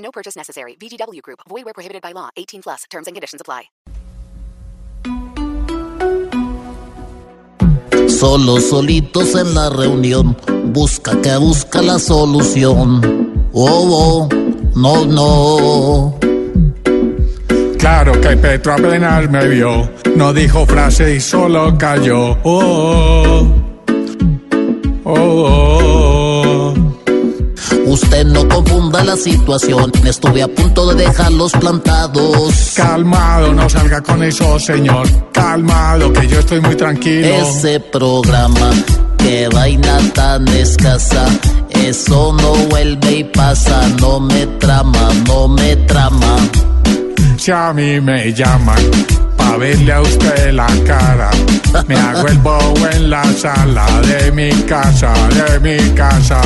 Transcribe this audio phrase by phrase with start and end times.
[0.00, 0.76] No purchase necessary.
[0.80, 1.40] VGW Group.
[1.48, 2.30] Void where prohibited by law.
[2.36, 2.84] 18 plus.
[2.90, 3.70] Terms and conditions apply.
[8.08, 10.36] Solo solitos en la reunión,
[10.74, 13.48] busca que busca la solución.
[13.52, 14.28] Oh, oh,
[14.74, 16.18] no, no.
[17.78, 22.36] Claro que Petro apenas me vio, no dijo frase y solo cayó.
[22.42, 22.60] Oh,
[23.34, 23.46] oh,
[25.04, 25.99] oh, oh.
[27.90, 32.72] Usted no confunda la situación, estuve a punto de dejarlos plantados.
[32.76, 35.08] Calmado, no salga con eso, señor.
[35.32, 37.26] Calmado, que yo estoy muy tranquilo.
[37.26, 38.70] Ese programa,
[39.18, 41.26] que vaina tan escasa,
[41.74, 46.36] eso no vuelve y pasa, no me trama, no me trama.
[47.38, 48.88] Si a mí me llaman
[49.36, 51.30] pa' verle a usted la cara,
[51.88, 56.40] me hago el bobo en la sala de mi casa, de mi casa.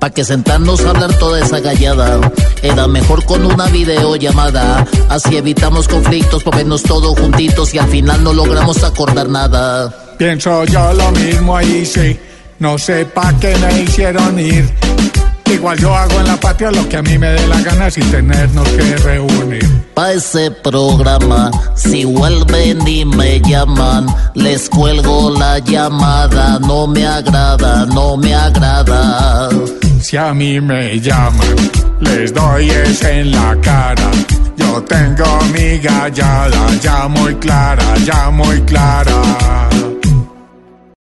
[0.00, 2.18] Pa' que sentarnos a hablar toda esa gallada,
[2.62, 4.86] era mejor con una videollamada.
[5.10, 9.94] Así evitamos conflictos, por vernos todos juntitos y al final no logramos acordar nada.
[10.16, 12.18] Pienso yo lo mismo ahí, sí.
[12.58, 14.70] No sé pa' qué me hicieron ir.
[15.52, 18.10] Igual yo hago en la patria lo que a mí me dé la gana sin
[18.10, 19.68] tenernos que reunir.
[19.94, 26.58] Pa' ese programa, si vuelven y me llaman, les cuelgo la llamada.
[26.60, 29.50] No me agrada, no me agrada
[30.10, 31.56] si a mí me llaman,
[32.00, 34.10] les doy es en la cara.
[34.56, 39.69] Yo tengo mi gallada, ya muy clara, ya muy clara.